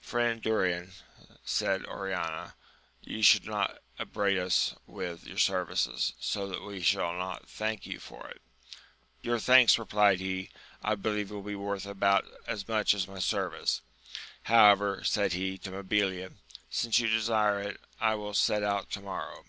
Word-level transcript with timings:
Friend 0.00 0.42
Durin, 0.42 0.90
said 1.44 1.86
Oriana, 1.86 2.56
you 3.04 3.22
should 3.22 3.44
not 3.46 3.78
upbraid 3.96 4.36
us 4.36 4.74
with 4.88 5.24
your 5.24 5.38
services, 5.38 6.14
so 6.18 6.48
that 6.48 6.64
we 6.64 6.80
shall 6.82 7.12
not 7.16 7.48
thank 7.48 7.86
you 7.86 8.00
for 8.00 8.26
it. 8.26 8.42
Your 9.22 9.38
thanks, 9.38 9.78
replied 9.78 10.18
he, 10.18 10.50
I 10.82 10.96
believe 10.96 11.30
will 11.30 11.42
be 11.42 11.54
worth 11.54 11.86
about 11.86 12.26
as 12.44 12.66
much 12.66 12.92
as 12.92 13.06
my 13.06 13.20
service! 13.20 13.82
however, 14.42 15.04
said 15.04 15.32
he 15.34 15.56
to 15.58 15.70
Mabilia, 15.70 16.32
since 16.68 16.98
you 16.98 17.06
desire 17.06 17.60
it, 17.60 17.80
I 18.00 18.16
will 18.16 18.34
set 18.34 18.64
out 18.64 18.90
to 18.94 19.00
morrow. 19.00 19.44